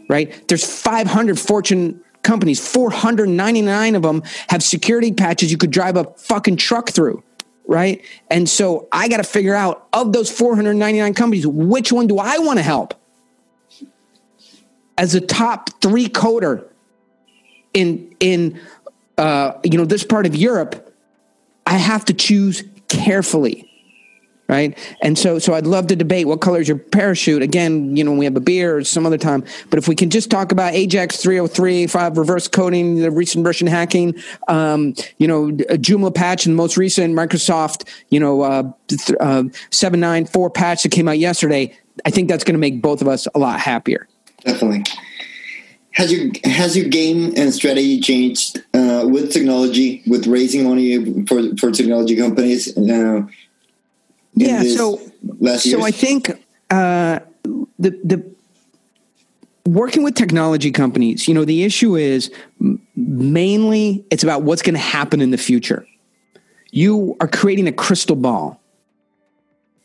[0.09, 0.45] right?
[0.49, 6.57] There's 500 Fortune companies, 499 of them have security patches you could drive a fucking
[6.57, 7.23] truck through,
[7.65, 8.03] right?
[8.29, 12.39] And so I got to figure out of those 499 companies, which one do I
[12.39, 12.95] want to help?
[14.99, 16.67] As a top three coder
[17.73, 18.59] in in
[19.17, 20.93] uh, you know this part of Europe,
[21.65, 23.69] I have to choose carefully
[24.49, 24.75] right?
[25.03, 27.43] And so, so I'd love to debate what color is your parachute.
[27.43, 29.45] Again, you know, we have a beer or some other time.
[29.69, 33.67] But if we can just talk about Ajax 303, five reverse coding, the recent Russian
[33.67, 34.15] hacking,
[34.47, 38.63] um, you know, Joomla patch, and the most recent Microsoft, you know, uh,
[39.19, 41.77] uh, 794 patch that came out yesterday.
[42.03, 44.07] I think that's going to make both of us a lot happier.
[44.45, 44.83] Definitely.
[45.91, 51.55] Has your has your game and strategy changed uh, with technology, with raising money for
[51.57, 52.75] for technology companies?
[52.77, 53.23] Uh,
[54.33, 55.01] Yeah, so-
[55.39, 55.69] last?
[55.69, 56.29] So I think
[56.69, 57.19] uh,
[57.79, 58.23] the the
[59.65, 62.31] working with technology companies, you know, the issue is
[62.95, 65.85] mainly it's about what's going to happen in the future.
[66.71, 68.61] you are creating a crystal ball,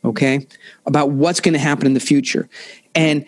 [0.05, 0.47] okay,
[0.85, 2.47] about what's going to happen in the future.
[2.95, 3.25] And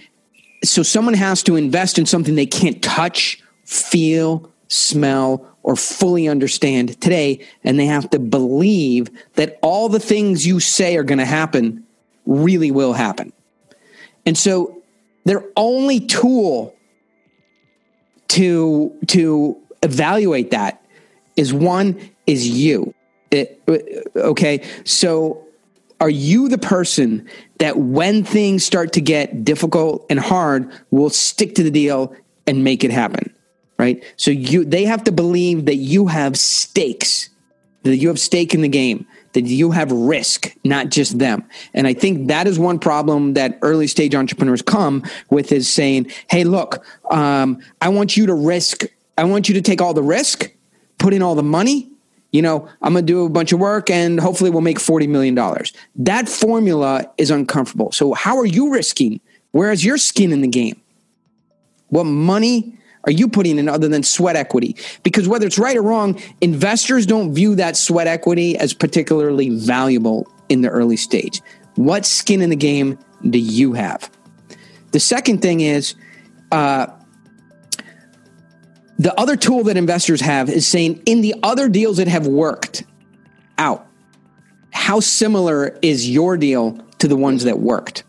[0.64, 7.00] so someone has to invest in something they can't touch, feel, smell, or fully understand
[7.00, 7.44] today.
[7.64, 11.84] And they have to believe that all the things you say are going to happen
[12.24, 13.32] really will happen.
[14.24, 14.82] And so
[15.24, 16.74] their only tool
[18.28, 20.84] to to evaluate that
[21.36, 22.92] is one is you.
[23.30, 23.60] It,
[24.16, 25.44] okay, so
[26.00, 31.54] are you the person that when things start to get difficult and hard we'll stick
[31.56, 32.14] to the deal
[32.46, 33.32] and make it happen?
[33.78, 34.02] Right?
[34.16, 37.28] So you they have to believe that you have stakes,
[37.82, 41.44] that you have stake in the game, that you have risk, not just them.
[41.74, 46.10] And I think that is one problem that early stage entrepreneurs come with is saying,
[46.30, 48.84] "Hey, look, um, I want you to risk.
[49.18, 50.50] I want you to take all the risk,
[50.98, 51.90] put in all the money,
[52.36, 55.08] you know, I'm going to do a bunch of work and hopefully we'll make $40
[55.08, 55.34] million.
[55.96, 57.92] That formula is uncomfortable.
[57.92, 59.20] So, how are you risking?
[59.52, 60.78] Where's your skin in the game?
[61.88, 64.76] What money are you putting in other than sweat equity?
[65.02, 70.30] Because whether it's right or wrong, investors don't view that sweat equity as particularly valuable
[70.50, 71.40] in the early stage.
[71.76, 72.98] What skin in the game
[73.30, 74.10] do you have?
[74.90, 75.94] The second thing is,
[76.52, 76.88] uh,
[78.98, 82.84] the other tool that investors have is saying in the other deals that have worked
[83.58, 83.86] out,
[84.70, 88.04] how similar is your deal to the ones that worked?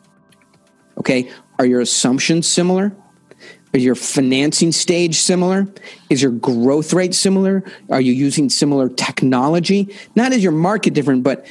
[0.97, 1.31] Okay.
[1.59, 2.95] Are your assumptions similar?
[3.73, 5.67] Is your financing stage similar?
[6.09, 7.63] Is your growth rate similar?
[7.89, 9.93] Are you using similar technology?
[10.15, 11.45] Not is your market different, but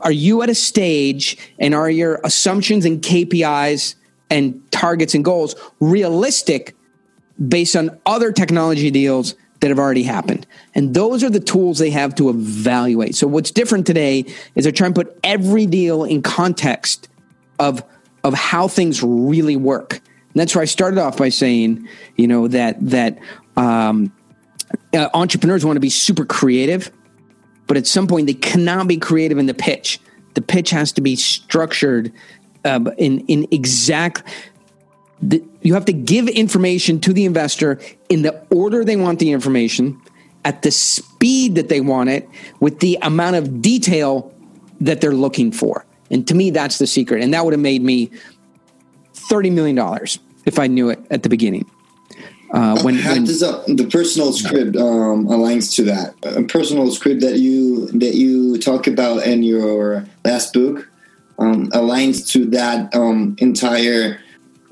[0.00, 3.96] are you at a stage and are your assumptions and KPIs
[4.30, 6.74] and targets and goals realistic
[7.46, 10.46] based on other technology deals that have already happened.
[10.74, 13.16] And those are the tools they have to evaluate.
[13.16, 14.24] So what's different today
[14.54, 17.08] is they're trying to put every deal in context
[17.58, 17.84] of
[18.24, 19.92] of how things really work.
[19.94, 23.18] And that's where I started off by saying, you know, that that
[23.56, 24.12] um,
[24.92, 26.90] uh, entrepreneurs want to be super creative,
[27.66, 30.00] but at some point they cannot be creative in the pitch.
[30.34, 32.12] The pitch has to be structured
[32.64, 34.22] uh, in in exact
[35.20, 39.32] the, you have to give information to the investor in the order they want the
[39.32, 40.00] information,
[40.44, 42.28] at the speed that they want it,
[42.60, 44.34] with the amount of detail
[44.80, 45.84] that they're looking for.
[46.10, 47.22] And to me, that's the secret.
[47.22, 48.10] And that would have made me
[49.14, 50.06] $30 million
[50.46, 51.68] if I knew it at the beginning.
[52.50, 56.14] Uh, when, How when, does the personal script um, aligns to that?
[56.22, 60.88] A personal script that you that you talk about in your last book
[61.38, 64.18] um, aligns to that um, entire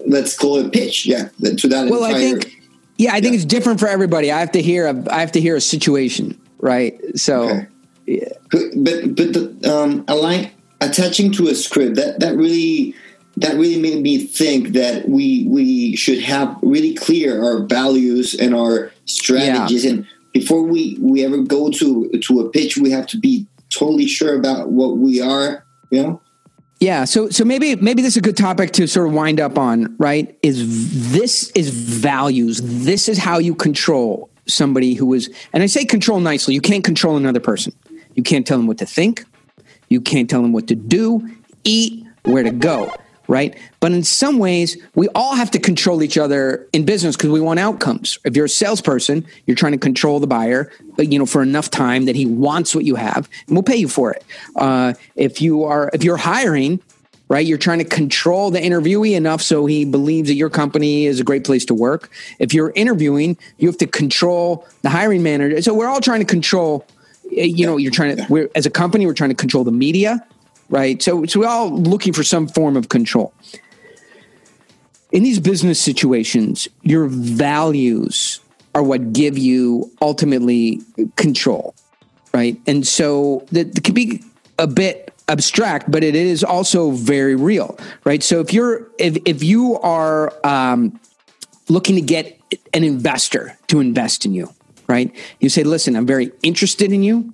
[0.07, 1.07] let's call it pitch.
[1.07, 1.89] Yeah, to that.
[1.91, 2.63] Well, entire, I think.
[2.99, 3.37] Yeah, I think yeah.
[3.37, 4.33] it's different for everybody.
[4.33, 5.05] I have to hear a.
[5.11, 7.01] I have to hear a situation, right?
[7.17, 7.43] So.
[7.43, 7.67] Okay.
[8.07, 8.29] Yeah.
[8.51, 12.95] But but the um, align attaching to a script that that really
[13.37, 18.55] that really made me think that we we should have really clear our values and
[18.55, 19.93] our strategies yeah.
[19.93, 24.07] and before we we ever go to to a pitch we have to be totally
[24.07, 26.21] sure about what we are you know
[26.81, 29.59] yeah, so so maybe maybe this is a good topic to sort of wind up
[29.59, 30.39] on, right?
[30.43, 32.61] Is this is values.
[32.63, 36.55] This is how you control somebody who is and I say control nicely.
[36.55, 37.73] You can't control another person.
[38.15, 39.25] You can't tell them what to think.
[39.89, 41.27] You can't tell them what to do,
[41.65, 42.93] eat, where to go
[43.29, 43.57] right?
[43.81, 47.41] But in some ways, we all have to control each other in business because we
[47.41, 48.19] want outcomes.
[48.25, 51.71] If you're a salesperson, you're trying to control the buyer, but you know, for enough
[51.71, 54.25] time that he wants what you have, and we'll pay you for it.
[54.55, 56.81] Uh, if you are, if you're hiring,
[57.29, 61.21] right, you're trying to control the interviewee enough so he believes that your company is
[61.21, 62.11] a great place to work.
[62.39, 65.61] If you're interviewing, you have to control the hiring manager.
[65.63, 66.87] So we're all trying to control.
[67.37, 68.27] Eh, you know, you're trying to.
[68.29, 70.25] We're as a company, we're trying to control the media
[70.69, 71.03] right?
[71.03, 73.33] So, so we're all looking for some form of control.
[75.13, 78.41] In these business situations, your values
[78.75, 80.81] are what give you ultimately
[81.17, 81.75] control,
[82.35, 82.61] right?
[82.67, 84.23] And so that can be
[84.59, 88.23] a bit abstract, but it is also very real, right?
[88.23, 91.01] So if you're if if you are um,
[91.69, 92.39] looking to get
[92.75, 94.53] an investor to invest in you,
[94.87, 95.15] right?
[95.41, 97.33] You say, "Listen, I'm very interested in you.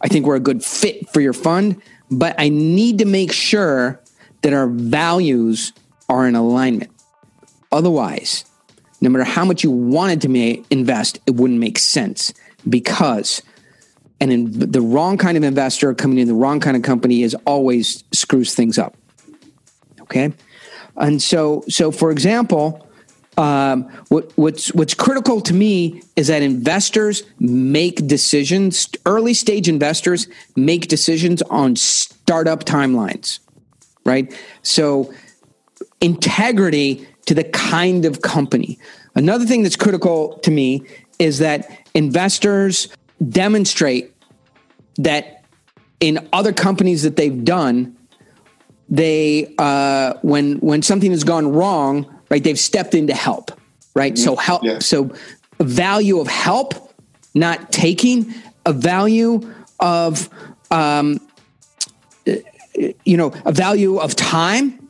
[0.00, 1.80] I think we're a good fit for your fund."
[2.10, 4.00] But I need to make sure
[4.42, 5.72] that our values
[6.08, 6.90] are in alignment.
[7.72, 8.44] Otherwise,
[9.00, 12.32] no matter how much you wanted to invest, it wouldn't make sense
[12.68, 13.42] because
[14.18, 17.36] and in the wrong kind of investor coming in the wrong kind of company is
[17.44, 18.96] always screws things up.
[20.00, 20.32] Okay?
[20.96, 22.85] And so so for example,
[23.36, 28.88] um, what, what's what's critical to me is that investors make decisions.
[29.04, 30.26] Early stage investors
[30.56, 33.40] make decisions on startup timelines,
[34.04, 34.34] right?
[34.62, 35.12] So
[36.00, 38.78] integrity to the kind of company.
[39.14, 40.86] Another thing that's critical to me
[41.18, 42.88] is that investors
[43.28, 44.14] demonstrate
[44.96, 45.44] that
[46.00, 47.96] in other companies that they've done,
[48.88, 52.42] they uh, when when something has gone wrong, right?
[52.42, 53.52] They've stepped in to help,
[53.94, 54.14] right?
[54.14, 54.24] Mm-hmm.
[54.24, 54.64] So help.
[54.64, 54.78] Yeah.
[54.80, 55.14] So
[55.58, 56.92] value of help,
[57.34, 58.34] not taking.
[58.64, 60.28] A value of
[60.70, 61.20] um,
[63.04, 64.88] you know a value of time,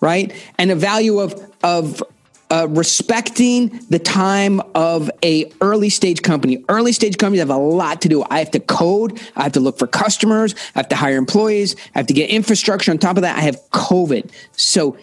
[0.00, 0.32] right?
[0.58, 2.02] And a value of of
[2.50, 6.64] uh, respecting the time of a early stage company.
[6.68, 8.24] Early stage companies have a lot to do.
[8.30, 9.20] I have to code.
[9.34, 10.54] I have to look for customers.
[10.74, 11.74] I have to hire employees.
[11.94, 12.90] I have to get infrastructure.
[12.90, 14.30] On top of that, I have COVID.
[14.52, 14.96] So,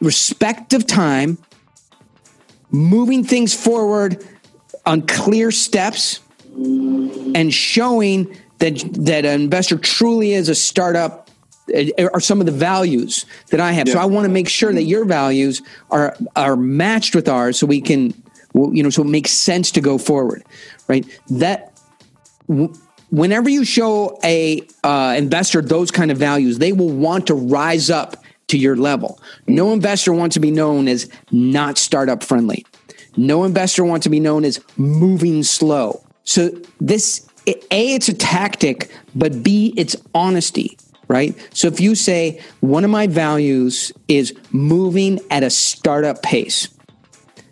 [0.00, 1.38] respect of time,
[2.70, 4.24] moving things forward
[4.86, 6.20] on clear steps,
[6.54, 11.30] and showing that that an investor truly is a startup
[11.74, 13.88] uh, are some of the values that I have.
[13.88, 13.94] Yeah.
[13.94, 17.66] So I want to make sure that your values are are matched with ours, so
[17.66, 18.14] we can,
[18.54, 20.44] you know, so it makes sense to go forward,
[20.88, 21.04] right?
[21.28, 21.72] That.
[23.10, 27.88] whenever you show a uh, investor those kind of values, they will want to rise
[27.88, 29.20] up to your level.
[29.46, 32.64] No investor wants to be known as not startup friendly.
[33.16, 36.04] No investor wants to be known as moving slow.
[36.24, 40.76] So this a it's a tactic, but b it's honesty
[41.08, 41.34] right?
[41.54, 46.68] So if you say, one of my values is moving at a startup pace.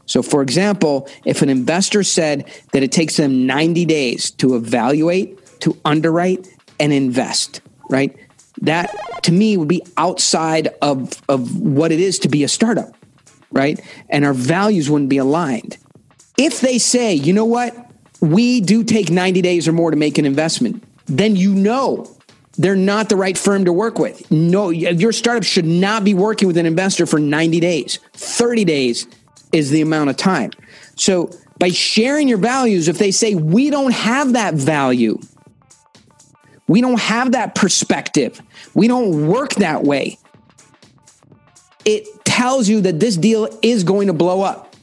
[0.07, 5.61] So, for example, if an investor said that it takes them 90 days to evaluate,
[5.61, 6.49] to underwrite,
[6.81, 8.15] and invest, right?
[8.63, 12.95] That to me would be outside of, of what it is to be a startup,
[13.51, 13.81] right?
[14.09, 15.79] And our values wouldn't be aligned.
[16.39, 17.77] If they say, you know what,
[18.21, 22.17] we do take 90 days or more to make an investment, then you know
[22.57, 24.31] they're not the right firm to work with.
[24.31, 27.99] No, your startup should not be working with an investor for 90 days.
[28.15, 29.07] 30 days
[29.53, 30.53] is the amount of time.
[30.95, 35.21] So, by sharing your values, if they say, we don't have that value,
[36.73, 38.41] we don't have that perspective,
[38.73, 40.17] we don't work that way,
[41.85, 44.75] it tells you that this deal is going to blow up.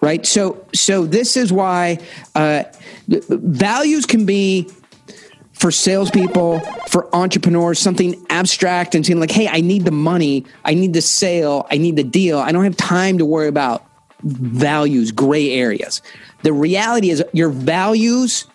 [0.00, 0.26] Right.
[0.26, 2.00] So, so this is why
[2.34, 2.64] uh,
[3.06, 4.68] values can be
[5.52, 10.74] for salespeople, for entrepreneurs, something abstract and saying like, hey, I need the money, I
[10.74, 12.40] need the sale, I need the deal.
[12.40, 13.86] I don't have time to worry about
[14.24, 16.02] values, gray areas.
[16.42, 18.46] The reality is your values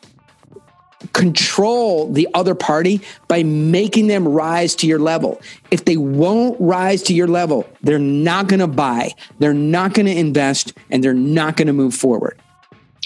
[1.14, 5.42] control the other party by making them rise to your level.
[5.72, 10.06] If they won't rise to your level, they're not going to buy, they're not going
[10.06, 12.40] to invest, and they're not going to move forward.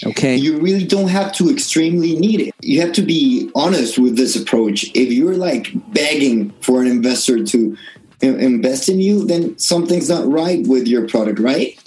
[0.04, 0.36] Okay.
[0.36, 2.54] You really don't have to extremely need it.
[2.60, 4.90] You have to be honest with this approach.
[4.94, 7.76] If you're like begging for an investor to
[8.22, 11.78] uh, invest in you, then something's not right with your product, right?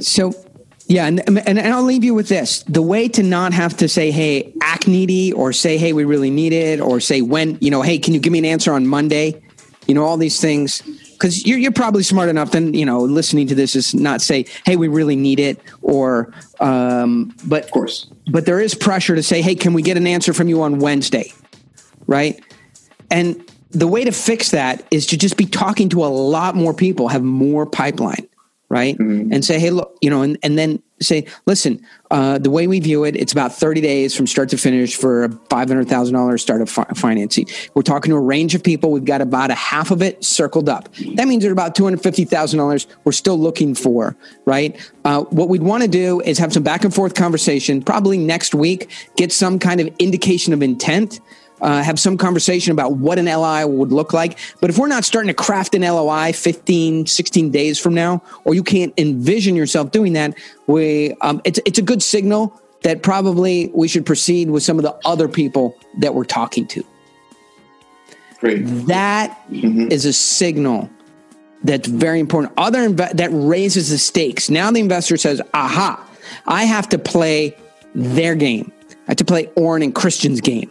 [0.00, 0.32] So,
[0.88, 2.62] yeah, and, and, and I'll leave you with this.
[2.62, 6.30] The way to not have to say, hey, act needy, or say, hey, we really
[6.30, 8.86] need it, or say, when, you know, hey, can you give me an answer on
[8.86, 9.42] Monday?
[9.86, 10.82] You know, all these things.
[11.12, 14.46] Because you're, you're probably smart enough then you know listening to this is not say
[14.64, 18.08] hey we really need it or um, but of course.
[18.30, 20.78] but there is pressure to say hey can we get an answer from you on
[20.78, 21.32] wednesday?
[22.06, 22.40] Right?
[23.10, 26.72] And the way to fix that is to just be talking to a lot more
[26.72, 28.27] people have more pipeline
[28.68, 29.32] right mm-hmm.
[29.32, 32.80] and say hey look you know and, and then say, listen, uh, the way we
[32.80, 36.84] view it, it's about 30 days from start to finish for a $500,000 startup fi-
[36.94, 37.46] financing.
[37.74, 38.90] We're talking to a range of people.
[38.90, 40.92] We've got about a half of it circled up.
[41.14, 44.78] That means there's about $250,000 we're still looking for, right?
[45.04, 48.54] Uh, what we'd want to do is have some back and forth conversation, probably next
[48.54, 51.20] week, get some kind of indication of intent
[51.60, 54.38] uh, have some conversation about what an LOI would look like.
[54.60, 58.54] But if we're not starting to craft an LOI 15, 16 days from now, or
[58.54, 60.34] you can't envision yourself doing that,
[60.66, 64.84] we um, it's it's a good signal that probably we should proceed with some of
[64.84, 66.84] the other people that we're talking to.
[68.38, 68.62] Great.
[68.86, 69.90] That mm-hmm.
[69.90, 70.88] is a signal
[71.64, 72.52] that's very important.
[72.56, 74.48] Other inv- that raises the stakes.
[74.48, 76.04] Now the investor says, "Aha!
[76.46, 77.56] I have to play
[77.94, 78.72] their game.
[78.90, 80.70] I have to play Oren and Christian's game."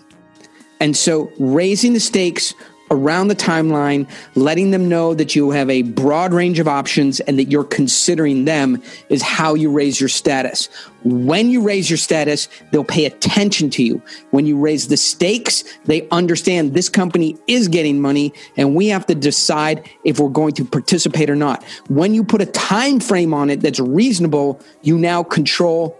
[0.80, 2.54] And so raising the stakes
[2.90, 7.38] around the timeline, letting them know that you have a broad range of options and
[7.38, 10.70] that you're considering them is how you raise your status.
[11.04, 14.02] When you raise your status, they'll pay attention to you.
[14.32, 19.06] When you raise the stakes, they understand this company is getting money and we have
[19.08, 21.64] to decide if we're going to participate or not.
[21.90, 26.00] When you put a time frame on it that's reasonable, you now control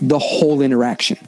[0.00, 1.18] the whole interaction.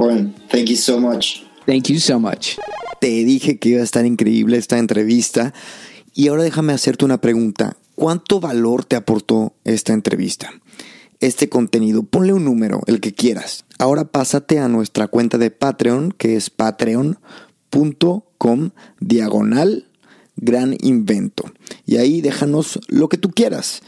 [0.00, 1.42] Oren, thank you so much.
[1.66, 2.56] Thank you so much.
[3.00, 5.52] Te dije que iba a estar increíble esta entrevista.
[6.14, 7.76] Y ahora déjame hacerte una pregunta.
[7.96, 10.52] ¿Cuánto valor te aportó esta entrevista?
[11.18, 13.64] Este contenido, ponle un número, el que quieras.
[13.80, 17.18] Ahora pásate a nuestra cuenta de Patreon, que es patreon.com
[19.00, 19.88] diagonal
[20.36, 21.50] gran invento.
[21.86, 23.82] Y ahí déjanos lo que tú quieras.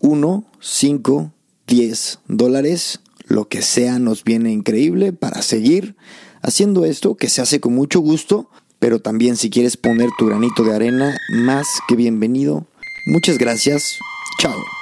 [0.00, 1.30] 1, 5,
[1.66, 5.96] 10 dólares, lo que sea nos viene increíble para seguir
[6.42, 8.48] haciendo esto que se hace con mucho gusto,
[8.78, 12.66] pero también si quieres poner tu granito de arena, más que bienvenido.
[13.06, 13.98] Muchas gracias.
[14.38, 14.81] Chao.